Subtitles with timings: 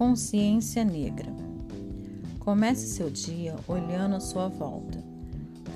[0.00, 1.30] Consciência Negra.
[2.38, 4.98] Comece seu dia olhando à sua volta.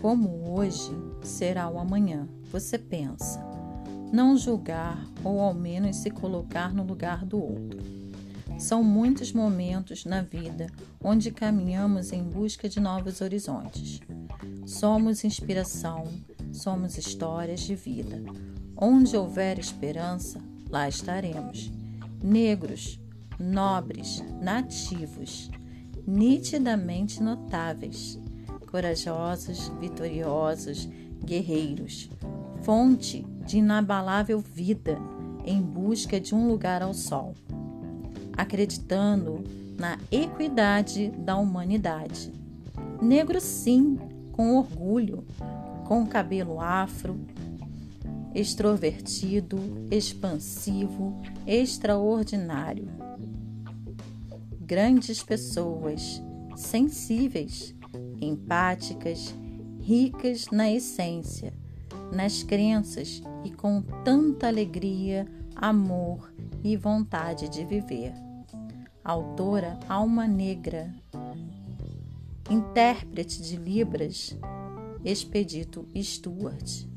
[0.01, 0.91] Como hoje
[1.23, 3.39] será o amanhã, você pensa.
[4.11, 7.79] Não julgar ou ao menos se colocar no lugar do outro.
[8.59, 10.69] São muitos momentos na vida
[11.03, 14.01] onde caminhamos em busca de novos horizontes.
[14.65, 16.05] Somos inspiração,
[16.51, 18.23] somos histórias de vida.
[18.75, 21.71] Onde houver esperança, lá estaremos.
[22.23, 22.99] Negros,
[23.39, 25.51] nobres, nativos,
[26.07, 28.19] nitidamente notáveis,
[28.71, 30.89] corajosos, vitoriosos,
[31.25, 32.11] guerreiros,
[32.63, 34.99] fonte de inabalável vida
[35.45, 37.35] em busca de um lugar ao sol,
[38.37, 39.45] acreditando
[39.79, 42.33] na equidade da humanidade.
[43.01, 43.99] Negro, sim,
[44.33, 45.25] com orgulho,
[45.85, 47.21] com cabelo afro,
[48.35, 49.59] extrovertido,
[49.91, 52.89] expansivo, extraordinário.
[54.61, 56.23] Grandes pessoas,
[56.57, 57.75] sensíveis,
[58.21, 59.35] empáticas,
[59.81, 61.53] ricas na essência,
[62.13, 68.13] nas crenças e com tanta alegria, amor e vontade de viver.
[69.05, 70.93] Autora Alma Negra,
[72.51, 74.35] intérprete de Libras,
[75.05, 76.94] Expedito Stuart.